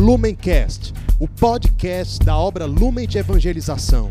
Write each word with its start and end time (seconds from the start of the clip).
Lumencast, 0.00 0.94
o 1.20 1.28
podcast 1.28 2.24
da 2.24 2.34
obra 2.34 2.64
Lumen 2.64 3.06
de 3.06 3.18
Evangelização. 3.18 4.10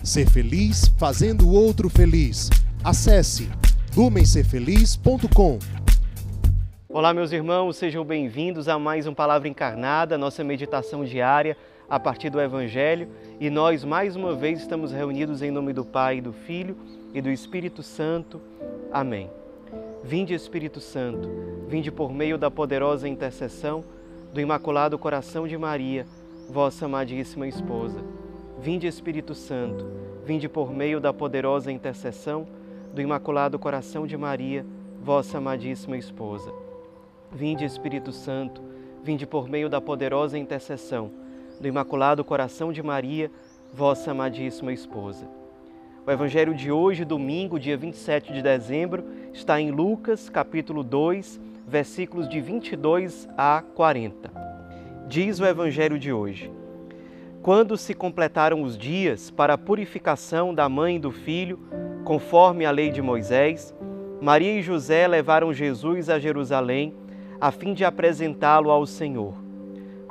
Ser 0.00 0.30
feliz 0.30 0.86
fazendo 0.96 1.48
o 1.48 1.52
outro 1.52 1.90
feliz. 1.90 2.48
Acesse 2.84 3.50
lumencerfeliz.com. 3.96 5.58
Olá, 6.88 7.12
meus 7.12 7.32
irmãos, 7.32 7.76
sejam 7.76 8.04
bem-vindos 8.04 8.68
a 8.68 8.78
mais 8.78 9.08
um 9.08 9.12
Palavra 9.12 9.48
Encarnada, 9.48 10.16
nossa 10.16 10.44
meditação 10.44 11.04
diária 11.04 11.56
a 11.90 11.98
partir 11.98 12.30
do 12.30 12.40
Evangelho. 12.40 13.08
E 13.40 13.50
nós, 13.50 13.82
mais 13.82 14.14
uma 14.14 14.32
vez, 14.32 14.60
estamos 14.60 14.92
reunidos 14.92 15.42
em 15.42 15.50
nome 15.50 15.72
do 15.72 15.84
Pai, 15.84 16.20
do 16.20 16.32
Filho 16.32 16.76
e 17.12 17.20
do 17.20 17.32
Espírito 17.32 17.82
Santo. 17.82 18.40
Amém. 18.92 19.28
Vinde, 20.04 20.34
Espírito 20.34 20.80
Santo, 20.80 21.28
vinde 21.66 21.90
por 21.90 22.12
meio 22.12 22.38
da 22.38 22.48
poderosa 22.48 23.08
intercessão 23.08 23.82
do 24.36 24.40
Imaculado 24.42 24.98
Coração 24.98 25.48
de 25.48 25.56
Maria, 25.56 26.06
vossa 26.50 26.84
amadíssima 26.84 27.48
esposa. 27.48 28.04
Vinde, 28.58 28.86
Espírito 28.86 29.34
Santo, 29.34 29.86
vinde 30.26 30.46
por 30.46 30.70
meio 30.70 31.00
da 31.00 31.10
poderosa 31.10 31.72
intercessão 31.72 32.46
do 32.92 33.00
Imaculado 33.00 33.58
Coração 33.58 34.06
de 34.06 34.14
Maria, 34.14 34.62
vossa 35.02 35.38
amadíssima 35.38 35.96
esposa. 35.96 36.52
Vinde, 37.32 37.64
Espírito 37.64 38.12
Santo, 38.12 38.60
vinde 39.02 39.26
por 39.26 39.48
meio 39.48 39.70
da 39.70 39.80
poderosa 39.80 40.38
intercessão 40.38 41.10
do 41.58 41.66
Imaculado 41.66 42.22
Coração 42.22 42.70
de 42.70 42.82
Maria, 42.82 43.30
vossa 43.72 44.10
amadíssima 44.10 44.70
esposa. 44.70 45.26
O 46.06 46.10
evangelho 46.10 46.54
de 46.54 46.70
hoje, 46.70 47.06
domingo, 47.06 47.58
dia 47.58 47.78
27 47.78 48.34
de 48.34 48.42
dezembro, 48.42 49.02
está 49.32 49.58
em 49.58 49.70
Lucas, 49.70 50.28
capítulo 50.28 50.82
2, 50.82 51.40
versículos 51.66 52.28
de 52.28 52.40
22 52.40 53.28
a 53.36 53.62
40. 53.74 54.30
Diz 55.08 55.40
o 55.40 55.44
evangelho 55.44 55.98
de 55.98 56.12
hoje: 56.12 56.50
Quando 57.42 57.76
se 57.76 57.92
completaram 57.92 58.62
os 58.62 58.78
dias 58.78 59.30
para 59.30 59.54
a 59.54 59.58
purificação 59.58 60.54
da 60.54 60.68
mãe 60.68 60.96
e 60.96 61.00
do 61.00 61.10
filho, 61.10 61.58
conforme 62.04 62.64
a 62.64 62.70
lei 62.70 62.90
de 62.90 63.02
Moisés, 63.02 63.74
Maria 64.20 64.52
e 64.52 64.62
José 64.62 65.06
levaram 65.08 65.52
Jesus 65.52 66.08
a 66.08 66.18
Jerusalém 66.18 66.94
a 67.40 67.50
fim 67.50 67.74
de 67.74 67.84
apresentá-lo 67.84 68.70
ao 68.70 68.86
Senhor. 68.86 69.34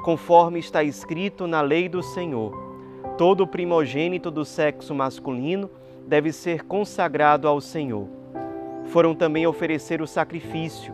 Conforme 0.04 0.60
está 0.60 0.84
escrito 0.84 1.48
na 1.48 1.62
lei 1.62 1.90
do 1.90 2.04
Senhor, 2.04 2.54
todo 3.18 3.48
primogênito 3.48 4.30
do 4.30 4.46
sexo 4.46 4.94
masculino 4.94 5.70
deve 6.06 6.32
ser 6.32 6.64
consagrado 6.64 7.48
ao 7.48 7.60
Senhor. 7.60 8.08
Foram 8.86 9.16
também 9.16 9.48
oferecer 9.48 10.02
o 10.02 10.08
sacrifício, 10.08 10.94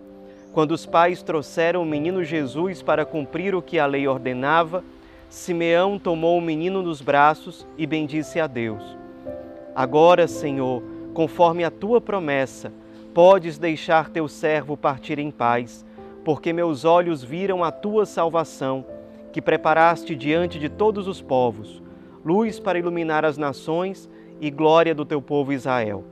Quando 0.53 0.71
os 0.71 0.85
pais 0.85 1.23
trouxeram 1.23 1.81
o 1.81 1.85
menino 1.85 2.23
Jesus 2.23 2.81
para 2.81 3.05
cumprir 3.05 3.55
o 3.55 3.61
que 3.61 3.79
a 3.79 3.85
lei 3.85 4.07
ordenava, 4.07 4.83
Simeão 5.29 5.97
tomou 5.97 6.37
o 6.37 6.41
menino 6.41 6.81
nos 6.81 7.01
braços 7.01 7.65
e 7.77 7.87
bendisse 7.87 8.37
a 8.37 8.47
Deus. 8.47 8.83
Agora, 9.73 10.27
Senhor, 10.27 10.83
conforme 11.13 11.63
a 11.63 11.71
tua 11.71 12.01
promessa, 12.01 12.73
podes 13.13 13.57
deixar 13.57 14.09
teu 14.09 14.27
servo 14.27 14.75
partir 14.75 15.19
em 15.19 15.31
paz, 15.31 15.85
porque 16.25 16.51
meus 16.51 16.83
olhos 16.83 17.23
viram 17.23 17.63
a 17.63 17.71
tua 17.71 18.05
salvação, 18.05 18.85
que 19.31 19.41
preparaste 19.41 20.13
diante 20.13 20.59
de 20.59 20.67
todos 20.67 21.07
os 21.07 21.21
povos, 21.21 21.81
luz 22.25 22.59
para 22.59 22.77
iluminar 22.77 23.23
as 23.23 23.37
nações 23.37 24.09
e 24.41 24.51
glória 24.51 24.93
do 24.93 25.05
teu 25.05 25.21
povo 25.21 25.53
Israel. 25.53 26.03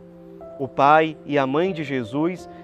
O 0.58 0.68
pai 0.68 1.18
e 1.26 1.38
a 1.38 1.46
mãe 1.46 1.74
de 1.74 1.84
Jesus 1.84 2.50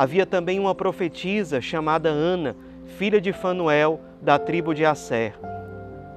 Havia 0.00 0.24
também 0.24 0.58
uma 0.58 0.74
profetisa 0.74 1.60
chamada 1.60 2.08
Ana, 2.08 2.56
filha 2.96 3.20
de 3.20 3.34
Fanuel, 3.34 4.00
da 4.22 4.38
tribo 4.38 4.74
de 4.74 4.82
Asser. 4.82 5.34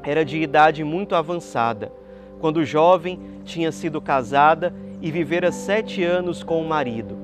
Era 0.03 0.23
de 0.23 0.41
idade 0.41 0.85
muito 0.85 1.15
avançada. 1.15 1.91
Quando 2.39 2.63
jovem, 2.63 3.19
tinha 3.43 3.73
sido 3.73 3.99
casada 3.99 4.73
e 5.01 5.11
vivera 5.11 5.51
sete 5.51 6.01
anos 6.01 6.43
com 6.43 6.61
o 6.61 6.65
marido. 6.65 7.17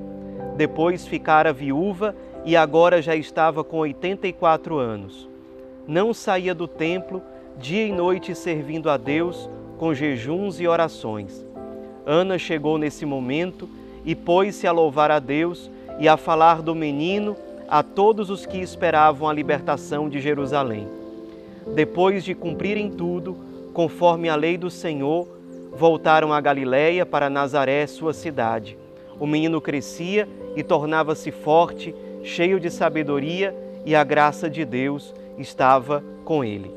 Depois 0.58 1.08
ficara 1.08 1.54
viúva 1.54 2.14
e 2.44 2.58
agora 2.58 3.02
já 3.02 3.16
estava 3.16 3.64
com 3.64 3.78
84 3.78 4.78
anos. 4.78 5.30
Não 5.88 6.14
saía 6.14 6.54
do 6.54 6.68
templo, 6.68 7.22
dia 7.58 7.86
e 7.86 7.94
noite 7.94 8.36
servindo 8.36 8.90
a 8.90 8.98
Deus 8.98 9.50
com 9.78 9.94
jejuns 9.94 10.60
e 10.60 10.68
orações. 10.68 11.48
Ana 12.06 12.38
chegou 12.38 12.78
nesse 12.78 13.06
momento 13.06 13.70
e 14.04 14.14
pôs-se 14.14 14.68
a 14.68 14.74
louvar 14.74 15.10
a 15.10 15.20
Deus 15.20 15.72
e 16.00 16.08
a 16.08 16.18
falar 16.18 16.62
do 16.62 16.74
menino 16.74 17.36
a 17.68 17.84
todos 17.84 18.30
os 18.30 18.46
que 18.46 18.58
esperavam 18.58 19.30
a 19.30 19.34
libertação 19.34 20.10
de 20.10 20.20
Jerusalém. 20.20 20.88
Depois 21.76 22.24
de 22.24 22.34
cumprirem 22.34 22.90
tudo, 22.90 23.38
conforme 23.74 24.30
a 24.30 24.36
lei 24.36 24.58
do 24.58 24.72
Senhor, 24.72 25.28
voltaram 25.74 26.34
a 26.34 26.42
Galiléia 26.42 27.06
para 27.06 27.30
Nazaré, 27.30 27.86
sua 27.86 28.14
cidade. 28.14 28.78
O 29.20 29.28
menino 29.28 29.62
crescia 29.62 30.28
e 30.56 30.64
tornava-se 30.64 31.32
forte, 31.32 31.94
cheio 32.24 32.60
de 32.60 32.72
sabedoria, 32.72 33.56
e 33.86 33.96
a 33.96 34.04
graça 34.04 34.50
de 34.50 34.66
Deus 34.66 35.14
estava 35.38 36.04
com 36.26 36.44
ele. 36.44 36.72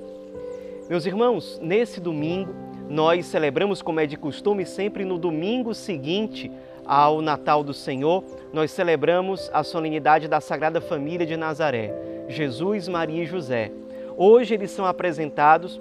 Meus 0.89 1.07
irmãos, 1.07 1.59
nesse 1.63 2.01
domingo, 2.01 2.53
nós 2.89 3.27
celebramos, 3.27 3.81
como 3.81 4.01
é 4.01 4.07
de 4.07 4.17
costume, 4.17 4.67
sempre 4.67 5.05
no 5.05 5.17
domingo 5.17 5.75
seguinte 5.75 6.51
ao 6.87 7.23
Natal 7.23 7.63
do 7.63 7.73
Senhor, 7.73 8.25
nós 8.53 8.71
celebramos 8.71 9.51
a 9.53 9.63
solenidade 9.63 10.29
da 10.29 10.41
Sagrada 10.41 10.81
Família 10.81 11.27
de 11.27 11.37
Nazaré, 11.37 11.93
Jesus, 12.29 12.89
Maria 12.89 13.23
e 13.23 13.27
José. 13.27 13.71
Hoje 14.17 14.55
eles 14.55 14.71
são 14.71 14.85
apresentados 14.85 15.81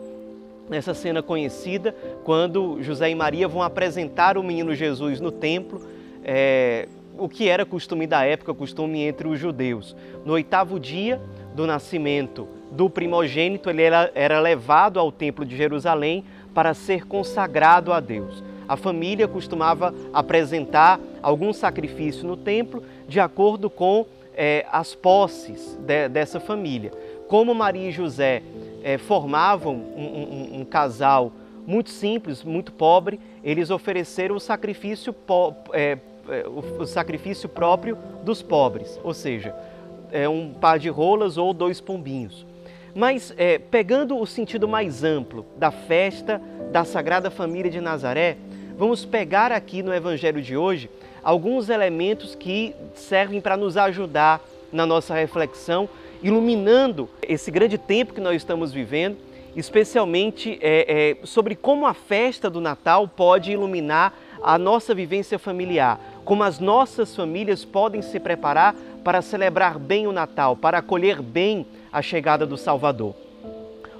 nessa 0.69 0.93
cena 0.93 1.21
conhecida, 1.21 1.93
quando 2.23 2.81
José 2.81 3.09
e 3.09 3.15
Maria 3.15 3.47
vão 3.47 3.61
apresentar 3.61 4.37
o 4.37 4.43
menino 4.43 4.73
Jesus 4.73 5.19
no 5.19 5.31
templo, 5.31 5.81
é, 6.23 6.87
o 7.17 7.27
que 7.27 7.49
era 7.49 7.65
costume 7.65 8.07
da 8.07 8.23
época, 8.23 8.53
costume 8.53 9.01
entre 9.01 9.27
os 9.27 9.37
judeus. 9.37 9.95
No 10.23 10.33
oitavo 10.33 10.79
dia 10.79 11.21
do 11.53 11.67
nascimento 11.67 12.47
do 12.71 12.89
primogênito, 12.89 13.69
ele 13.69 13.81
era, 13.81 14.11
era 14.15 14.39
levado 14.39 14.97
ao 14.97 15.11
templo 15.11 15.45
de 15.45 15.57
Jerusalém 15.57 16.23
para 16.53 16.73
ser 16.73 17.05
consagrado 17.05 17.91
a 17.91 17.99
Deus 17.99 18.41
a 18.71 18.77
família 18.77 19.27
costumava 19.27 19.93
apresentar 20.13 20.97
algum 21.21 21.51
sacrifício 21.51 22.25
no 22.25 22.37
templo 22.37 22.81
de 23.05 23.19
acordo 23.19 23.69
com 23.69 24.05
é, 24.33 24.65
as 24.71 24.95
posses 24.95 25.77
de, 25.81 26.07
dessa 26.07 26.39
família. 26.39 26.89
Como 27.27 27.53
Maria 27.53 27.89
e 27.89 27.91
José 27.91 28.41
é, 28.81 28.97
formavam 28.97 29.75
um, 29.75 30.55
um, 30.55 30.61
um, 30.61 30.63
casal 30.63 31.33
muito 31.67 31.89
simples, 31.89 32.45
muito 32.45 32.71
pobre, 32.71 33.19
eles 33.43 33.69
ofereceram 33.69 34.37
o 34.37 34.39
sacrifício, 34.39 35.13
é, 35.73 35.97
o 36.79 36.85
sacrifício 36.85 37.49
próprio 37.49 37.97
dos 38.23 38.41
pobres, 38.41 38.97
ou 39.03 39.13
seja, 39.13 39.53
é, 40.13 40.29
um 40.29 40.53
par 40.53 40.79
de 40.79 40.87
rolas 40.87 41.37
ou 41.37 41.53
dois 41.53 41.81
pombinhos. 41.81 42.45
Mas 42.95 43.33
é, 43.37 43.59
pegando 43.59 44.17
o 44.17 44.25
sentido 44.25 44.65
mais 44.65 45.03
amplo 45.03 45.45
da 45.57 45.71
festa 45.71 46.41
da 46.71 46.85
Sagrada 46.85 47.29
Família 47.29 47.69
de 47.69 47.81
Nazaré, 47.81 48.37
vamos 48.81 49.05
pegar 49.05 49.51
aqui 49.51 49.83
no 49.83 49.93
Evangelho 49.93 50.41
de 50.41 50.57
hoje 50.57 50.89
alguns 51.23 51.69
elementos 51.69 52.33
que 52.33 52.73
servem 52.95 53.39
para 53.39 53.55
nos 53.55 53.77
ajudar 53.77 54.41
na 54.73 54.87
nossa 54.87 55.13
reflexão, 55.13 55.87
iluminando 56.23 57.07
esse 57.21 57.51
grande 57.51 57.77
tempo 57.77 58.11
que 58.11 58.19
nós 58.19 58.37
estamos 58.37 58.73
vivendo 58.73 59.17
especialmente 59.55 60.57
é, 60.63 61.19
é, 61.21 61.25
sobre 61.27 61.55
como 61.55 61.85
a 61.85 61.93
festa 61.93 62.49
do 62.49 62.59
Natal 62.59 63.07
pode 63.07 63.51
iluminar 63.51 64.17
a 64.41 64.57
nossa 64.57 64.95
vivência 64.95 65.37
familiar, 65.37 65.99
como 66.25 66.41
as 66.41 66.57
nossas 66.57 67.15
famílias 67.15 67.63
podem 67.63 68.01
se 68.01 68.19
preparar 68.19 68.73
para 69.03 69.21
celebrar 69.21 69.77
bem 69.77 70.07
o 70.07 70.11
Natal, 70.11 70.55
para 70.55 70.79
acolher 70.79 71.21
bem 71.21 71.67
a 71.93 72.01
chegada 72.01 72.47
do 72.47 72.57
Salvador. 72.57 73.13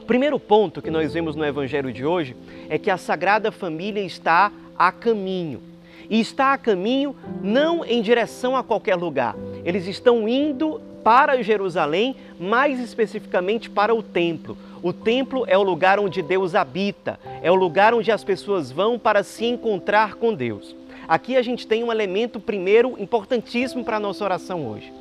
O 0.02 0.06
primeiro 0.06 0.40
ponto 0.40 0.82
que 0.82 0.90
nós 0.90 1.14
vemos 1.14 1.36
no 1.36 1.46
Evangelho 1.46 1.94
de 1.94 2.04
hoje 2.04 2.36
é 2.68 2.80
que 2.80 2.90
a 2.90 2.98
Sagrada 2.98 3.52
Família 3.52 4.02
está 4.02 4.52
a 4.88 4.92
caminho. 4.92 5.62
E 6.10 6.20
está 6.20 6.54
a 6.54 6.58
caminho 6.58 7.16
não 7.44 7.86
em 7.86 8.02
direção 8.02 8.56
a 8.56 8.64
qualquer 8.64 8.96
lugar. 8.96 9.36
Eles 9.64 9.86
estão 9.86 10.28
indo 10.28 10.82
para 11.04 11.42
Jerusalém, 11.44 12.16
mais 12.40 12.80
especificamente 12.80 13.70
para 13.70 13.94
o 13.94 14.02
templo. 14.02 14.58
O 14.82 14.92
templo 14.92 15.46
é 15.48 15.56
o 15.56 15.62
lugar 15.62 16.00
onde 16.00 16.24
Deus 16.24 16.56
habita, 16.56 17.20
é 17.44 17.52
o 17.52 17.56
lugar 17.56 17.94
onde 17.94 18.12
as 18.12 18.24
pessoas 18.24 18.72
vão 18.72 18.98
para 18.98 19.22
se 19.22 19.46
encontrar 19.46 20.16
com 20.16 20.34
Deus. 20.34 20.76
Aqui 21.08 21.38
a 21.38 21.44
gente 21.44 21.68
tem 21.68 21.84
um 21.84 21.92
elemento, 21.92 22.40
primeiro, 22.40 22.96
importantíssimo 23.00 23.84
para 23.84 23.98
a 23.98 24.00
nossa 24.00 24.24
oração 24.24 24.66
hoje. 24.68 24.92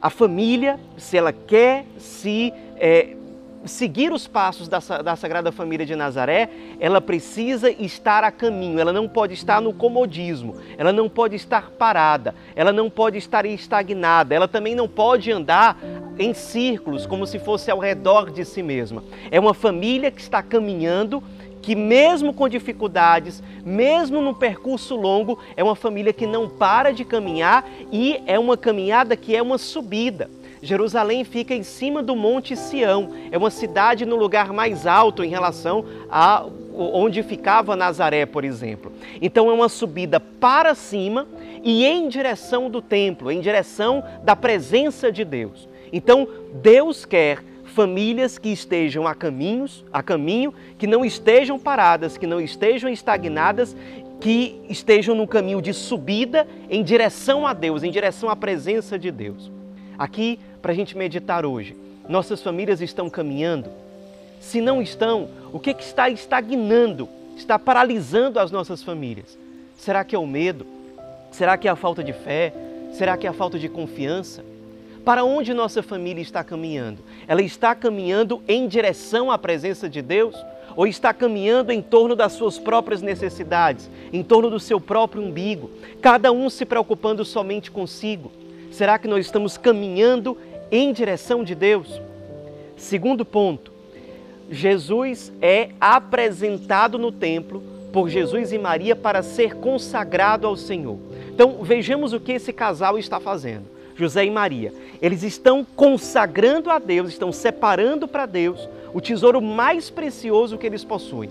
A 0.00 0.08
família, 0.08 0.80
se 0.96 1.18
ela 1.18 1.32
quer 1.32 1.84
se 1.98 2.54
é, 2.76 3.16
seguir 3.64 4.12
os 4.12 4.26
passos 4.26 4.68
da, 4.68 4.78
da 4.78 5.16
Sagrada 5.16 5.52
Família 5.52 5.84
de 5.84 5.94
Nazaré, 5.94 6.48
ela 6.78 7.00
precisa 7.00 7.70
estar 7.70 8.24
a 8.24 8.30
caminho, 8.30 8.78
ela 8.78 8.92
não 8.92 9.08
pode 9.08 9.34
estar 9.34 9.60
no 9.60 9.72
comodismo, 9.72 10.56
ela 10.78 10.92
não 10.92 11.08
pode 11.08 11.36
estar 11.36 11.70
parada, 11.70 12.34
ela 12.56 12.72
não 12.72 12.88
pode 12.88 13.18
estar 13.18 13.44
estagnada, 13.44 14.34
ela 14.34 14.48
também 14.48 14.74
não 14.74 14.88
pode 14.88 15.30
andar 15.30 15.78
em 16.18 16.32
círculos, 16.34 17.06
como 17.06 17.26
se 17.26 17.38
fosse 17.38 17.70
ao 17.70 17.78
redor 17.78 18.30
de 18.30 18.44
si 18.44 18.62
mesma. 18.62 19.02
É 19.30 19.38
uma 19.38 19.54
família 19.54 20.10
que 20.10 20.20
está 20.20 20.42
caminhando 20.42 21.22
que 21.62 21.74
mesmo 21.74 22.32
com 22.32 22.48
dificuldades, 22.48 23.42
mesmo 23.64 24.22
num 24.22 24.32
percurso 24.32 24.96
longo, 24.96 25.38
é 25.54 25.62
uma 25.62 25.76
família 25.76 26.12
que 26.12 26.26
não 26.26 26.48
para 26.48 26.90
de 26.90 27.04
caminhar 27.04 27.68
e 27.92 28.22
é 28.26 28.38
uma 28.38 28.56
caminhada 28.56 29.14
que 29.14 29.36
é 29.36 29.42
uma 29.42 29.58
subida. 29.58 30.30
Jerusalém 30.62 31.24
fica 31.24 31.54
em 31.54 31.62
cima 31.62 32.02
do 32.02 32.14
Monte 32.14 32.54
Sião. 32.54 33.10
É 33.30 33.38
uma 33.38 33.50
cidade 33.50 34.04
no 34.04 34.16
lugar 34.16 34.52
mais 34.52 34.86
alto 34.86 35.24
em 35.24 35.28
relação 35.28 35.84
a 36.10 36.46
onde 36.74 37.22
ficava 37.22 37.76
Nazaré, 37.76 38.26
por 38.26 38.44
exemplo. 38.44 38.92
Então 39.20 39.50
é 39.50 39.52
uma 39.52 39.68
subida 39.68 40.20
para 40.20 40.74
cima 40.74 41.26
e 41.62 41.84
em 41.84 42.08
direção 42.08 42.70
do 42.70 42.80
templo, 42.80 43.30
em 43.30 43.40
direção 43.40 44.02
da 44.22 44.36
presença 44.36 45.10
de 45.10 45.24
Deus. 45.24 45.68
Então 45.92 46.28
Deus 46.54 47.04
quer 47.04 47.42
famílias 47.64 48.36
que 48.36 48.48
estejam 48.50 49.06
a 49.06 49.14
caminhos, 49.14 49.84
a 49.92 50.02
caminho, 50.02 50.52
que 50.76 50.86
não 50.86 51.04
estejam 51.04 51.58
paradas, 51.58 52.18
que 52.18 52.26
não 52.26 52.40
estejam 52.40 52.90
estagnadas, 52.90 53.76
que 54.20 54.60
estejam 54.68 55.14
no 55.14 55.26
caminho 55.26 55.62
de 55.62 55.72
subida 55.72 56.46
em 56.68 56.82
direção 56.82 57.46
a 57.46 57.54
Deus, 57.54 57.82
em 57.82 57.90
direção 57.90 58.28
à 58.28 58.36
presença 58.36 58.98
de 58.98 59.10
Deus. 59.10 59.50
Aqui 59.98 60.38
para 60.60 60.72
a 60.72 60.74
gente 60.74 60.96
meditar 60.96 61.44
hoje. 61.44 61.76
Nossas 62.08 62.42
famílias 62.42 62.80
estão 62.80 63.08
caminhando? 63.08 63.70
Se 64.40 64.60
não 64.60 64.80
estão, 64.80 65.28
o 65.52 65.58
que, 65.58 65.74
que 65.74 65.82
está 65.82 66.08
estagnando, 66.08 67.08
está 67.36 67.58
paralisando 67.58 68.38
as 68.38 68.50
nossas 68.50 68.82
famílias? 68.82 69.38
Será 69.76 70.04
que 70.04 70.14
é 70.14 70.18
o 70.18 70.26
medo? 70.26 70.66
Será 71.30 71.56
que 71.56 71.68
é 71.68 71.70
a 71.70 71.76
falta 71.76 72.02
de 72.02 72.12
fé? 72.12 72.52
Será 72.92 73.16
que 73.16 73.26
é 73.26 73.30
a 73.30 73.34
falta 73.34 73.58
de 73.58 73.68
confiança? 73.68 74.44
Para 75.04 75.24
onde 75.24 75.54
nossa 75.54 75.82
família 75.82 76.20
está 76.20 76.44
caminhando? 76.44 76.98
Ela 77.26 77.42
está 77.42 77.74
caminhando 77.74 78.42
em 78.46 78.66
direção 78.66 79.30
à 79.30 79.38
presença 79.38 79.88
de 79.88 80.02
Deus? 80.02 80.34
Ou 80.76 80.86
está 80.86 81.12
caminhando 81.12 81.72
em 81.72 81.82
torno 81.82 82.14
das 82.14 82.32
suas 82.32 82.58
próprias 82.58 83.02
necessidades, 83.02 83.90
em 84.12 84.22
torno 84.22 84.48
do 84.50 84.60
seu 84.60 84.80
próprio 84.80 85.22
umbigo, 85.22 85.70
cada 86.00 86.30
um 86.30 86.48
se 86.48 86.64
preocupando 86.64 87.24
somente 87.24 87.70
consigo? 87.70 88.30
Será 88.70 88.98
que 88.98 89.08
nós 89.08 89.26
estamos 89.26 89.58
caminhando 89.58 90.38
em 90.70 90.92
direção 90.92 91.42
de 91.44 91.54
Deus? 91.54 92.00
Segundo 92.76 93.24
ponto, 93.24 93.72
Jesus 94.50 95.32
é 95.40 95.70
apresentado 95.80 96.98
no 96.98 97.12
templo 97.12 97.62
por 97.92 98.08
Jesus 98.08 98.52
e 98.52 98.58
Maria 98.58 98.96
para 98.96 99.22
ser 99.22 99.56
consagrado 99.56 100.46
ao 100.46 100.56
Senhor. 100.56 100.98
Então 101.32 101.62
vejamos 101.62 102.12
o 102.12 102.20
que 102.20 102.32
esse 102.32 102.52
casal 102.52 102.98
está 102.98 103.20
fazendo. 103.20 103.64
José 103.96 104.24
e 104.24 104.30
Maria, 104.30 104.72
eles 105.02 105.22
estão 105.22 105.66
consagrando 105.76 106.70
a 106.70 106.78
Deus, 106.78 107.10
estão 107.10 107.30
separando 107.30 108.08
para 108.08 108.24
Deus 108.24 108.68
o 108.94 109.00
tesouro 109.00 109.42
mais 109.42 109.90
precioso 109.90 110.56
que 110.56 110.66
eles 110.66 110.84
possuem. 110.84 111.30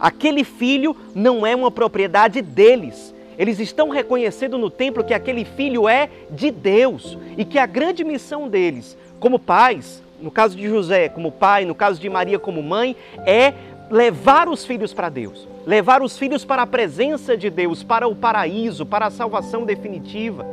Aquele 0.00 0.44
filho 0.44 0.96
não 1.14 1.46
é 1.46 1.54
uma 1.54 1.70
propriedade 1.70 2.40
deles, 2.40 3.14
eles 3.38 3.60
estão 3.60 3.88
reconhecendo 3.88 4.58
no 4.58 4.68
templo 4.68 5.04
que 5.04 5.14
aquele 5.14 5.44
filho 5.44 5.88
é 5.88 6.10
de 6.28 6.50
Deus 6.50 7.16
e 7.36 7.44
que 7.44 7.58
a 7.58 7.66
grande 7.66 8.02
missão 8.02 8.48
deles, 8.48 8.98
como 9.20 9.38
pais, 9.38 10.02
no 10.20 10.30
caso 10.30 10.56
de 10.56 10.68
José 10.68 11.08
como 11.08 11.30
pai, 11.30 11.64
no 11.64 11.74
caso 11.74 12.00
de 12.00 12.10
Maria 12.10 12.38
como 12.38 12.60
mãe, 12.62 12.96
é 13.24 13.54
levar 13.90 14.48
os 14.48 14.64
filhos 14.64 14.92
para 14.92 15.08
Deus, 15.08 15.46
levar 15.64 16.02
os 16.02 16.18
filhos 16.18 16.44
para 16.44 16.62
a 16.62 16.66
presença 16.66 17.36
de 17.36 17.48
Deus, 17.48 17.84
para 17.84 18.08
o 18.08 18.16
paraíso, 18.16 18.84
para 18.84 19.06
a 19.06 19.10
salvação 19.10 19.64
definitiva. 19.64 20.44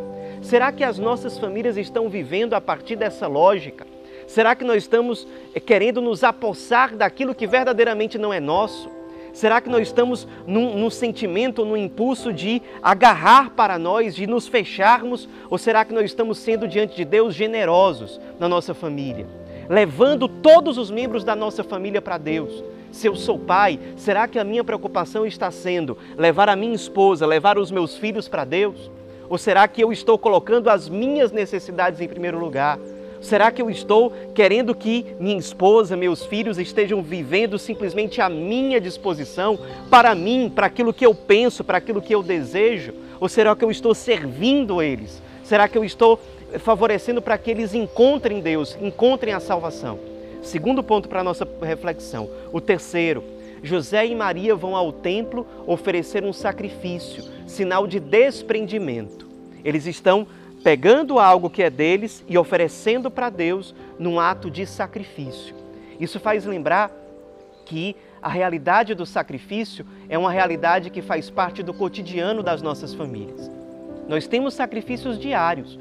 Será 0.41 0.71
que 0.71 0.83
as 0.83 0.99
nossas 0.99 1.39
famílias 1.39 1.77
estão 1.77 2.07
vivendo 2.07 2.53
a 2.53 2.61
partir 2.61 2.95
dessa 2.95 3.25
lógica? 3.25 3.87
Será 4.27 4.55
que 4.55 4.63
nós 4.63 4.83
estamos 4.83 5.27
eh, 5.53 5.59
querendo 5.59 6.01
nos 6.01 6.23
apossar 6.23 6.95
daquilo 6.95 7.33
que 7.35 7.47
verdadeiramente 7.47 8.17
não 8.17 8.31
é 8.31 8.39
nosso? 8.39 8.94
Será 9.35 9.59
que 9.59 9.69
nós 9.69 9.89
estamos 9.89 10.25
num, 10.47 10.77
num 10.77 10.89
sentimento, 10.89 11.65
num 11.65 11.75
impulso 11.75 12.31
de 12.31 12.61
agarrar 12.81 13.49
para 13.49 13.77
nós, 13.77 14.15
de 14.15 14.25
nos 14.25 14.47
fecharmos? 14.47 15.27
Ou 15.49 15.57
será 15.57 15.83
que 15.83 15.93
nós 15.93 16.05
estamos 16.05 16.37
sendo 16.37 16.65
diante 16.65 16.95
de 16.95 17.03
Deus 17.03 17.35
generosos 17.35 18.17
na 18.39 18.47
nossa 18.47 18.73
família? 18.73 19.27
Levando 19.67 20.29
todos 20.29 20.77
os 20.77 20.89
membros 20.89 21.25
da 21.25 21.35
nossa 21.35 21.65
família 21.65 22.01
para 22.01 22.17
Deus. 22.17 22.63
Se 22.93 23.07
eu 23.07 23.15
sou 23.17 23.37
pai, 23.37 23.77
será 23.97 24.25
que 24.25 24.39
a 24.39 24.43
minha 24.45 24.63
preocupação 24.63 25.25
está 25.25 25.51
sendo 25.51 25.97
levar 26.17 26.47
a 26.47 26.55
minha 26.55 26.73
esposa, 26.73 27.27
levar 27.27 27.57
os 27.57 27.69
meus 27.69 27.97
filhos 27.97 28.29
para 28.29 28.45
Deus? 28.45 28.89
Ou 29.27 29.37
será 29.37 29.67
que 29.67 29.83
eu 29.83 29.91
estou 29.91 30.17
colocando 30.17 30.69
as 30.69 30.87
minhas 30.87 31.33
necessidades 31.33 31.99
em 31.99 32.07
primeiro 32.07 32.39
lugar? 32.39 32.79
Será 33.25 33.51
que 33.51 33.59
eu 33.59 33.71
estou 33.71 34.13
querendo 34.35 34.75
que 34.75 35.03
minha 35.19 35.39
esposa, 35.39 35.97
meus 35.97 36.23
filhos 36.23 36.59
estejam 36.59 37.01
vivendo 37.01 37.57
simplesmente 37.57 38.21
à 38.21 38.29
minha 38.29 38.79
disposição, 38.79 39.57
para 39.89 40.13
mim, 40.13 40.47
para 40.53 40.67
aquilo 40.67 40.93
que 40.93 41.03
eu 41.03 41.15
penso, 41.15 41.63
para 41.63 41.79
aquilo 41.79 42.03
que 42.03 42.13
eu 42.13 42.21
desejo? 42.21 42.93
Ou 43.19 43.27
será 43.27 43.55
que 43.55 43.65
eu 43.65 43.71
estou 43.71 43.95
servindo 43.95 44.79
eles? 44.79 45.23
Será 45.43 45.67
que 45.67 45.75
eu 45.75 45.83
estou 45.83 46.19
favorecendo 46.59 47.19
para 47.19 47.35
que 47.35 47.49
eles 47.49 47.73
encontrem 47.73 48.41
Deus, 48.41 48.77
encontrem 48.79 49.33
a 49.33 49.39
salvação? 49.39 49.97
Segundo 50.43 50.83
ponto 50.83 51.09
para 51.09 51.21
a 51.21 51.23
nossa 51.23 51.47
reflexão. 51.63 52.29
O 52.53 52.61
terceiro, 52.61 53.23
José 53.63 54.05
e 54.05 54.13
Maria 54.13 54.53
vão 54.53 54.75
ao 54.75 54.91
templo 54.91 55.47
oferecer 55.65 56.23
um 56.23 56.31
sacrifício, 56.31 57.23
sinal 57.47 57.87
de 57.87 57.99
desprendimento. 57.99 59.27
Eles 59.63 59.87
estão 59.87 60.27
pegando 60.65 61.19
algo 61.19 61.47
que 61.47 61.61
é 61.61 61.69
deles 61.69 62.25
e 62.27 62.39
oferecendo 62.39 63.11
para 63.11 63.29
Deus 63.29 63.75
num 63.99 64.19
ato 64.19 64.49
de 64.49 64.65
sacrifício. 64.65 65.55
Isso 65.99 66.19
faz 66.19 66.43
lembrar 66.43 66.89
que 67.67 67.95
a 68.19 68.29
realidade 68.29 68.95
do 68.95 69.05
sacrifício 69.05 69.85
é 70.09 70.17
uma 70.17 70.31
realidade 70.31 70.89
que 70.89 71.03
faz 71.03 71.29
parte 71.29 71.61
do 71.61 71.71
cotidiano 71.71 72.41
das 72.41 72.63
nossas 72.63 72.95
famílias. 72.95 73.47
Nós 74.07 74.25
temos 74.25 74.55
sacrifícios 74.55 75.19
diários 75.19 75.77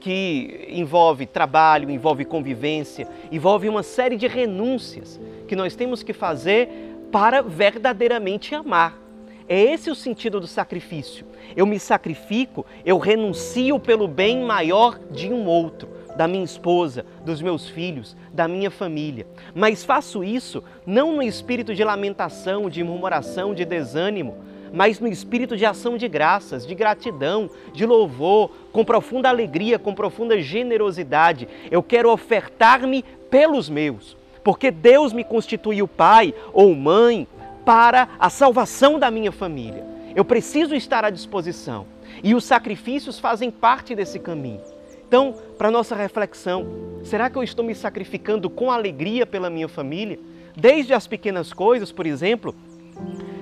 que 0.00 0.66
envolve 0.70 1.24
trabalho, 1.24 1.88
envolve 1.88 2.24
convivência, 2.24 3.06
envolve 3.30 3.68
uma 3.68 3.84
série 3.84 4.16
de 4.16 4.26
renúncias 4.26 5.20
que 5.46 5.54
nós 5.54 5.76
temos 5.76 6.02
que 6.02 6.12
fazer 6.12 6.68
para 7.12 7.42
verdadeiramente 7.42 8.56
amar. 8.56 9.09
É 9.52 9.60
esse 9.60 9.90
o 9.90 9.96
sentido 9.96 10.38
do 10.38 10.46
sacrifício. 10.46 11.26
Eu 11.56 11.66
me 11.66 11.76
sacrifico, 11.80 12.64
eu 12.86 12.98
renuncio 12.98 13.80
pelo 13.80 14.06
bem 14.06 14.44
maior 14.44 14.96
de 15.10 15.28
um 15.28 15.44
outro, 15.44 15.88
da 16.16 16.28
minha 16.28 16.44
esposa, 16.44 17.04
dos 17.24 17.42
meus 17.42 17.68
filhos, 17.68 18.16
da 18.32 18.46
minha 18.46 18.70
família. 18.70 19.26
Mas 19.52 19.82
faço 19.82 20.22
isso 20.22 20.62
não 20.86 21.16
no 21.16 21.22
espírito 21.22 21.74
de 21.74 21.82
lamentação, 21.82 22.70
de 22.70 22.84
murmuração, 22.84 23.52
de 23.52 23.64
desânimo, 23.64 24.36
mas 24.72 25.00
no 25.00 25.08
espírito 25.08 25.56
de 25.56 25.66
ação 25.66 25.96
de 25.96 26.06
graças, 26.06 26.64
de 26.64 26.72
gratidão, 26.76 27.50
de 27.72 27.84
louvor, 27.84 28.52
com 28.70 28.84
profunda 28.84 29.28
alegria, 29.28 29.80
com 29.80 29.92
profunda 29.92 30.40
generosidade. 30.40 31.48
Eu 31.72 31.82
quero 31.82 32.12
ofertar-me 32.12 33.04
pelos 33.28 33.68
meus, 33.68 34.16
porque 34.44 34.70
Deus 34.70 35.12
me 35.12 35.24
constituiu 35.24 35.88
pai 35.88 36.32
ou 36.52 36.72
mãe 36.72 37.26
para 37.64 38.08
a 38.18 38.30
salvação 38.30 38.98
da 38.98 39.10
minha 39.10 39.32
família. 39.32 39.84
Eu 40.14 40.24
preciso 40.24 40.74
estar 40.74 41.04
à 41.04 41.10
disposição. 41.10 41.86
E 42.22 42.34
os 42.34 42.44
sacrifícios 42.44 43.18
fazem 43.18 43.50
parte 43.50 43.94
desse 43.94 44.18
caminho. 44.18 44.60
Então, 45.06 45.34
para 45.56 45.70
nossa 45.70 45.94
reflexão, 45.94 46.66
será 47.02 47.28
que 47.28 47.36
eu 47.36 47.42
estou 47.42 47.64
me 47.64 47.74
sacrificando 47.74 48.48
com 48.48 48.70
alegria 48.70 49.26
pela 49.26 49.50
minha 49.50 49.68
família? 49.68 50.18
Desde 50.56 50.92
as 50.92 51.06
pequenas 51.06 51.52
coisas, 51.52 51.90
por 51.90 52.06
exemplo, 52.06 52.54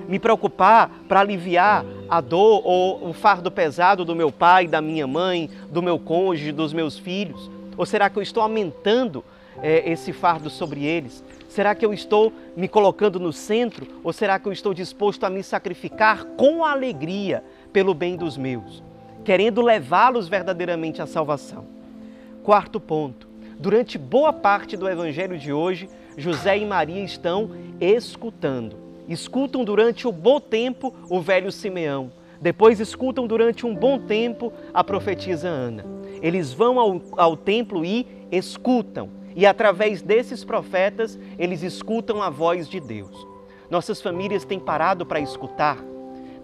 me 0.07 0.17
preocupar 0.19 0.89
para 1.07 1.19
aliviar 1.19 1.85
a 2.09 2.21
dor 2.21 2.61
ou 2.65 3.09
o 3.09 3.13
fardo 3.13 3.51
pesado 3.51 4.03
do 4.03 4.15
meu 4.15 4.31
pai, 4.31 4.67
da 4.67 4.81
minha 4.81 5.05
mãe, 5.05 5.49
do 5.69 5.81
meu 5.81 5.99
cônjuge, 5.99 6.51
dos 6.51 6.73
meus 6.73 6.97
filhos? 6.97 7.49
Ou 7.77 7.85
será 7.85 8.09
que 8.09 8.17
eu 8.17 8.23
estou 8.23 8.41
aumentando 8.41 9.23
é, 9.61 9.89
esse 9.89 10.13
fardo 10.13 10.49
sobre 10.49 10.85
eles? 10.85 11.23
Será 11.49 11.73
que 11.73 11.85
eu 11.85 11.91
estou 11.91 12.31
me 12.55 12.67
colocando 12.67 13.19
no 13.19 13.33
centro 13.33 13.87
ou 14.03 14.13
será 14.13 14.37
que 14.37 14.47
eu 14.47 14.53
estou 14.53 14.73
disposto 14.73 15.23
a 15.23 15.29
me 15.29 15.41
sacrificar 15.41 16.23
com 16.37 16.63
alegria 16.63 17.43
pelo 17.73 17.93
bem 17.93 18.15
dos 18.15 18.37
meus, 18.37 18.83
querendo 19.25 19.61
levá-los 19.61 20.27
verdadeiramente 20.27 21.01
à 21.01 21.07
salvação? 21.07 21.65
Quarto 22.43 22.79
ponto. 22.79 23.27
Durante 23.59 23.97
boa 23.97 24.31
parte 24.31 24.77
do 24.77 24.87
evangelho 24.87 25.37
de 25.37 25.51
hoje, 25.51 25.89
José 26.15 26.59
e 26.59 26.65
Maria 26.65 27.03
estão 27.03 27.51
escutando. 27.81 28.75
Escutam 29.07 29.65
durante 29.65 30.07
um 30.07 30.11
bom 30.11 30.39
tempo 30.39 30.93
o 31.09 31.19
velho 31.19 31.51
Simeão. 31.51 32.11
Depois 32.39 32.79
escutam 32.79 33.27
durante 33.27 33.65
um 33.65 33.75
bom 33.75 33.97
tempo 33.97 34.53
a 34.73 34.83
profetisa 34.83 35.49
Ana. 35.49 35.83
Eles 36.21 36.53
vão 36.53 36.79
ao, 36.79 37.01
ao 37.17 37.35
templo 37.35 37.83
e 37.83 38.07
escutam 38.31 39.09
e 39.35 39.45
através 39.45 40.01
desses 40.01 40.43
profetas, 40.43 41.19
eles 41.37 41.63
escutam 41.63 42.21
a 42.21 42.29
voz 42.29 42.67
de 42.67 42.79
Deus. 42.79 43.27
Nossas 43.69 44.01
famílias 44.01 44.45
têm 44.45 44.59
parado 44.59 45.05
para 45.05 45.19
escutar? 45.19 45.77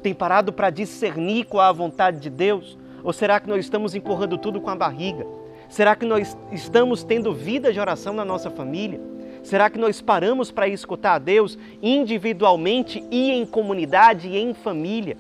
Têm 0.02 0.14
parado 0.14 0.54
para 0.54 0.70
discernir 0.70 1.46
qual 1.46 1.68
a 1.68 1.72
vontade 1.72 2.20
de 2.20 2.30
Deus? 2.30 2.78
Ou 3.04 3.12
será 3.12 3.40
que 3.40 3.50
nós 3.50 3.66
estamos 3.66 3.96
empurrando 3.96 4.38
tudo 4.38 4.62
com 4.62 4.70
a 4.70 4.76
barriga? 4.76 5.26
Será 5.68 5.96
que 5.96 6.06
nós 6.06 6.38
estamos 6.52 7.04
tendo 7.04 7.34
vida 7.34 7.74
de 7.74 7.80
oração 7.80 8.14
na 8.14 8.24
nossa 8.24 8.52
família? 8.52 9.00
Será 9.44 9.70
que 9.70 9.78
nós 9.78 10.02
paramos 10.02 10.52
para 10.52 10.68
escutar 10.68 11.14
a 11.14 11.20
Deus 11.20 11.58
individualmente 11.82 13.04
e 13.12 13.32
em 13.32 13.46
comunidade 13.46 14.28
e 14.28 14.38
em 14.38 14.54
família? 14.54 15.18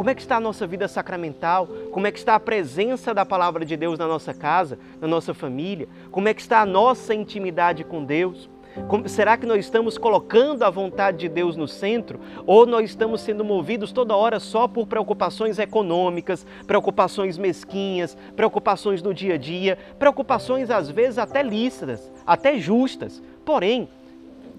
Como 0.00 0.08
é 0.08 0.14
que 0.14 0.22
está 0.22 0.38
a 0.38 0.40
nossa 0.40 0.66
vida 0.66 0.88
sacramental? 0.88 1.68
Como 1.92 2.06
é 2.06 2.10
que 2.10 2.18
está 2.18 2.34
a 2.34 2.40
presença 2.40 3.12
da 3.12 3.26
palavra 3.26 3.66
de 3.66 3.76
Deus 3.76 3.98
na 3.98 4.06
nossa 4.06 4.32
casa, 4.32 4.78
na 4.98 5.06
nossa 5.06 5.34
família? 5.34 5.86
Como 6.10 6.26
é 6.26 6.32
que 6.32 6.40
está 6.40 6.62
a 6.62 6.64
nossa 6.64 7.14
intimidade 7.14 7.84
com 7.84 8.02
Deus? 8.02 8.48
Como, 8.88 9.06
será 9.10 9.36
que 9.36 9.44
nós 9.44 9.62
estamos 9.62 9.98
colocando 9.98 10.62
a 10.62 10.70
vontade 10.70 11.18
de 11.18 11.28
Deus 11.28 11.54
no 11.54 11.68
centro 11.68 12.18
ou 12.46 12.64
nós 12.64 12.88
estamos 12.88 13.20
sendo 13.20 13.44
movidos 13.44 13.92
toda 13.92 14.16
hora 14.16 14.40
só 14.40 14.66
por 14.66 14.86
preocupações 14.86 15.58
econômicas, 15.58 16.46
preocupações 16.66 17.36
mesquinhas, 17.36 18.16
preocupações 18.34 19.02
do 19.02 19.12
dia 19.12 19.34
a 19.34 19.36
dia, 19.36 19.76
preocupações 19.98 20.70
às 20.70 20.90
vezes 20.90 21.18
até 21.18 21.42
lícitas, 21.42 22.10
até 22.26 22.58
justas, 22.58 23.22
porém 23.44 23.86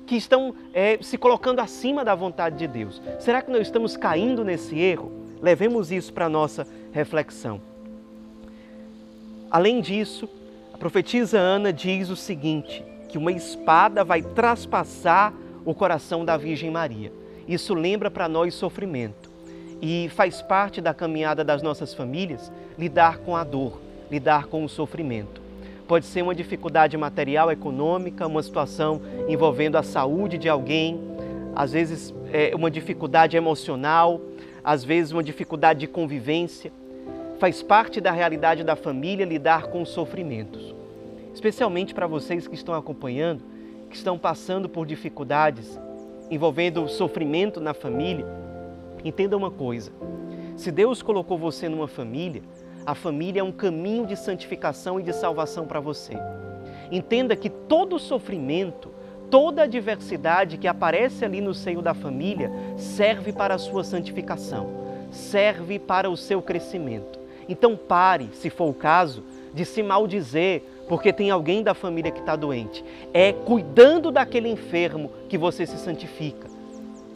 que 0.05 0.15
estão 0.15 0.53
é, 0.71 1.00
se 1.01 1.17
colocando 1.17 1.62
acima 1.62 2.05
da 2.05 2.13
vontade 2.13 2.60
de 2.60 2.67
Deus? 2.67 3.01
Será 3.19 3.41
que 3.41 3.50
nós 3.50 3.62
estamos 3.62 3.98
caindo 3.98 4.45
nesse 4.45 4.79
erro? 4.79 5.21
Levemos 5.41 5.91
isso 5.91 6.13
para 6.13 6.25
a 6.25 6.29
nossa 6.29 6.67
reflexão. 6.91 7.62
Além 9.50 9.81
disso, 9.81 10.29
a 10.74 10.77
profetisa 10.77 11.39
Ana 11.39 11.74
diz 11.74 12.10
o 12.10 12.15
seguinte: 12.15 12.83
que 13.10 13.17
uma 13.17 13.31
espada 13.31 14.03
vai 14.03 14.21
traspassar 14.21 15.33
o 15.65 15.74
coração 15.74 16.24
da 16.24 16.38
Virgem 16.38 16.71
Maria. 16.71 17.12
Isso 17.48 17.74
lembra 17.74 18.10
para 18.10 18.29
nós 18.29 18.53
sofrimento 18.53 19.29
e 19.81 20.10
faz 20.15 20.41
parte 20.41 20.79
da 20.79 20.93
caminhada 20.93 21.43
das 21.43 21.62
nossas 21.62 21.93
famílias 21.93 22.51
lidar 22.77 23.17
com 23.17 23.36
a 23.36 23.43
dor, 23.43 23.81
lidar 24.10 24.45
com 24.45 24.63
o 24.63 24.69
sofrimento. 24.69 25.41
Pode 25.88 26.05
ser 26.05 26.21
uma 26.21 26.36
dificuldade 26.36 26.95
material, 26.95 27.51
econômica, 27.51 28.27
uma 28.27 28.41
situação 28.41 29.01
envolvendo 29.27 29.75
a 29.75 29.83
saúde 29.83 30.38
de 30.38 30.48
alguém, 30.48 30.98
às 31.53 31.74
vezes 31.74 32.13
é 32.31 32.55
uma 32.55 32.71
dificuldade 32.71 33.36
emocional, 33.36 34.21
às 34.63 34.84
vezes 34.84 35.12
uma 35.12 35.24
dificuldade 35.24 35.82
de 35.82 35.88
convivência. 35.88 36.72
Faz 37.39 37.63
parte 37.63 38.00
da 38.00 38.12
realidade 38.12 38.63
da 38.63 38.75
família 38.75 39.25
lidar 39.25 39.68
com 39.68 39.82
os 39.82 39.89
sofrimentos. 39.89 40.75
Especialmente 41.34 41.94
para 41.94 42.08
vocês 42.08 42.48
que 42.48 42.56
estão 42.56 42.75
acompanhando, 42.75 43.44
que 43.89 43.96
estão 43.96 44.18
passando 44.18 44.70
por 44.70 44.86
dificuldades 44.86 45.80
envolvendo 46.30 46.88
sofrimento 46.88 47.60
na 47.60 47.74
família, 47.74 48.25
entenda 49.03 49.36
uma 49.36 49.51
coisa: 49.51 49.91
se 50.56 50.72
Deus 50.72 51.03
colocou 51.03 51.38
você 51.38 51.68
numa 51.68 51.88
família, 51.88 52.41
a 52.86 52.96
família 52.96 53.41
é 53.41 53.44
um 53.44 53.51
caminho 53.51 54.08
de 54.08 54.15
santificação 54.15 55.00
e 55.00 55.03
de 55.03 55.13
salvação 55.13 55.68
para 55.68 55.80
você. 55.80 56.13
Entenda 56.89 57.36
que 57.36 57.50
todo 57.50 58.00
sofrimento, 58.00 58.91
toda 59.31 59.63
a 59.63 59.67
diversidade 59.67 60.57
que 60.57 60.67
aparece 60.67 61.23
ali 61.23 61.39
no 61.39 61.53
seio 61.53 61.81
da 61.81 61.93
família 61.93 62.51
serve 62.77 63.31
para 63.31 63.55
a 63.55 63.57
sua 63.57 63.83
santificação, 63.83 64.69
serve 65.09 65.79
para 65.79 66.09
o 66.09 66.17
seu 66.17 66.41
crescimento. 66.41 67.17
Então 67.47 67.77
pare, 67.77 68.29
se 68.33 68.50
for 68.50 68.69
o 68.69 68.73
caso, 68.73 69.23
de 69.53 69.65
se 69.65 69.81
maldizer 69.81 70.61
porque 70.88 71.13
tem 71.13 71.31
alguém 71.31 71.63
da 71.63 71.73
família 71.73 72.11
que 72.11 72.19
está 72.19 72.35
doente. 72.35 72.83
É 73.13 73.31
cuidando 73.31 74.11
daquele 74.11 74.50
enfermo 74.50 75.09
que 75.29 75.38
você 75.38 75.65
se 75.65 75.77
santifica. 75.77 76.50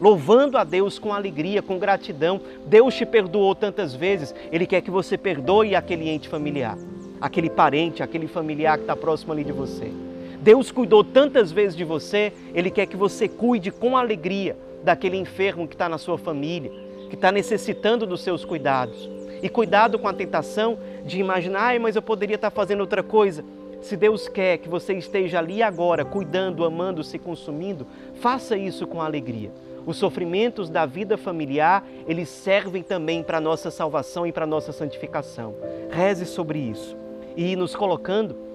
Louvando 0.00 0.56
a 0.56 0.64
Deus 0.64 0.98
com 0.98 1.12
alegria, 1.12 1.60
com 1.60 1.78
gratidão. 1.78 2.40
Deus 2.66 2.94
te 2.94 3.04
perdoou 3.04 3.54
tantas 3.54 3.94
vezes, 3.94 4.34
Ele 4.50 4.66
quer 4.66 4.80
que 4.80 4.90
você 4.90 5.18
perdoe 5.18 5.74
aquele 5.74 6.08
ente 6.08 6.28
familiar, 6.28 6.78
aquele 7.20 7.50
parente, 7.50 8.02
aquele 8.02 8.26
familiar 8.26 8.78
que 8.78 8.84
está 8.84 8.96
próximo 8.96 9.32
ali 9.32 9.44
de 9.44 9.52
você. 9.52 10.05
Deus 10.46 10.70
cuidou 10.70 11.02
tantas 11.02 11.50
vezes 11.50 11.76
de 11.76 11.82
você, 11.82 12.32
Ele 12.54 12.70
quer 12.70 12.86
que 12.86 12.96
você 12.96 13.26
cuide 13.26 13.72
com 13.72 13.96
alegria 13.96 14.56
daquele 14.84 15.16
enfermo 15.16 15.66
que 15.66 15.74
está 15.74 15.88
na 15.88 15.98
sua 15.98 16.16
família, 16.16 16.70
que 17.08 17.16
está 17.16 17.32
necessitando 17.32 18.06
dos 18.06 18.20
seus 18.20 18.44
cuidados. 18.44 19.10
E 19.42 19.48
cuidado 19.48 19.98
com 19.98 20.06
a 20.06 20.12
tentação 20.12 20.78
de 21.04 21.18
imaginar, 21.18 21.74
ah, 21.74 21.80
mas 21.80 21.96
eu 21.96 22.00
poderia 22.00 22.36
estar 22.36 22.50
fazendo 22.50 22.82
outra 22.82 23.02
coisa. 23.02 23.44
Se 23.80 23.96
Deus 23.96 24.28
quer 24.28 24.58
que 24.58 24.68
você 24.68 24.94
esteja 24.94 25.40
ali 25.40 25.64
agora, 25.64 26.04
cuidando, 26.04 26.64
amando, 26.64 27.02
se 27.02 27.18
consumindo, 27.18 27.84
faça 28.20 28.56
isso 28.56 28.86
com 28.86 29.02
alegria. 29.02 29.50
Os 29.84 29.96
sofrimentos 29.96 30.70
da 30.70 30.86
vida 30.86 31.18
familiar, 31.18 31.84
eles 32.06 32.28
servem 32.28 32.84
também 32.84 33.20
para 33.20 33.38
a 33.38 33.40
nossa 33.40 33.68
salvação 33.68 34.24
e 34.24 34.30
para 34.30 34.44
a 34.44 34.46
nossa 34.46 34.70
santificação. 34.70 35.56
Reze 35.90 36.24
sobre 36.24 36.60
isso. 36.60 36.96
E 37.36 37.56
nos 37.56 37.74
colocando 37.74 38.46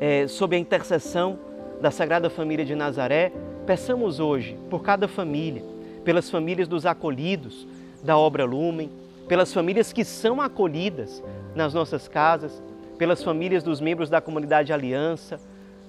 é, 0.00 0.26
sob 0.26 0.54
a 0.54 0.58
intercessão 0.58 1.38
da 1.80 1.90
Sagrada 1.90 2.28
Família 2.30 2.64
de 2.64 2.74
Nazaré, 2.74 3.32
peçamos 3.66 4.20
hoje 4.20 4.58
por 4.70 4.82
cada 4.82 5.08
família, 5.08 5.62
pelas 6.04 6.30
famílias 6.30 6.68
dos 6.68 6.86
acolhidos 6.86 7.66
da 8.02 8.16
obra 8.16 8.44
Lumen, 8.44 8.90
pelas 9.28 9.52
famílias 9.52 9.92
que 9.92 10.04
são 10.04 10.40
acolhidas 10.40 11.22
nas 11.54 11.74
nossas 11.74 12.06
casas, 12.06 12.62
pelas 12.96 13.22
famílias 13.22 13.62
dos 13.62 13.80
membros 13.80 14.08
da 14.08 14.20
comunidade 14.20 14.72
Aliança, 14.72 15.40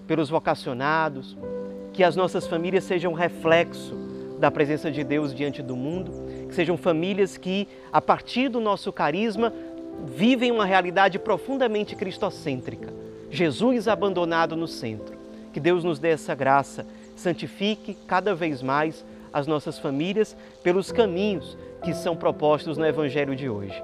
pelos 0.08 0.30
vocacionados, 0.30 1.38
que 1.94 2.04
as 2.04 2.16
nossas 2.16 2.48
famílias 2.48 2.84
sejam 2.84 3.14
reflexo 3.14 3.96
da 4.40 4.50
presença 4.50 4.92
de 4.92 5.04
Deus 5.04 5.34
diante 5.34 5.62
do 5.62 5.76
mundo, 5.76 6.12
que 6.48 6.56
sejam 6.56 6.78
famílias 6.78 7.38
que, 7.38 7.68
a 7.92 8.02
partir 8.02 8.50
do 8.50 8.60
nosso 8.60 8.92
carisma, 8.92 9.54
vivem 10.06 10.52
uma 10.52 10.66
realidade 10.66 11.18
profundamente 11.18 11.96
cristocêntrica 11.96 12.97
Jesus 13.30 13.88
abandonado 13.88 14.56
no 14.56 14.68
centro. 14.68 15.18
Que 15.54 15.60
Deus 15.60 15.84
nos 15.84 16.00
dê 16.00 16.10
essa 16.10 16.36
graça, 16.36 16.86
santifique 17.16 17.96
cada 18.08 18.36
vez 18.36 18.62
mais 18.62 19.04
as 19.34 19.48
nossas 19.48 19.80
famílias 19.80 20.36
pelos 20.64 20.92
caminhos 20.92 21.58
que 21.84 21.94
são 21.94 22.16
propostos 22.16 22.78
no 22.78 22.86
Evangelho 22.86 23.36
de 23.36 23.50
hoje. 23.50 23.82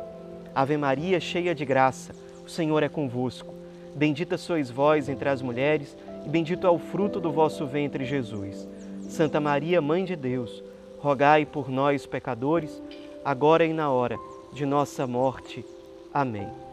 Ave 0.53 0.77
Maria, 0.77 1.19
cheia 1.19 1.53
de 1.55 1.65
graça, 1.65 2.13
o 2.45 2.49
Senhor 2.49 2.83
é 2.83 2.89
convosco. 2.89 3.53
Bendita 3.95 4.37
sois 4.37 4.69
vós 4.69 5.09
entre 5.09 5.29
as 5.29 5.41
mulheres, 5.41 5.95
e 6.25 6.29
bendito 6.29 6.65
é 6.65 6.69
o 6.69 6.79
fruto 6.79 7.19
do 7.19 7.31
vosso 7.31 7.65
ventre, 7.65 8.05
Jesus. 8.05 8.67
Santa 9.01 9.39
Maria, 9.39 9.81
Mãe 9.81 10.05
de 10.05 10.15
Deus, 10.15 10.63
rogai 10.99 11.45
por 11.45 11.69
nós, 11.69 12.05
pecadores, 12.05 12.81
agora 13.23 13.65
e 13.65 13.73
na 13.73 13.91
hora 13.91 14.17
de 14.51 14.65
nossa 14.65 15.05
morte. 15.05 15.65
Amém. 16.13 16.72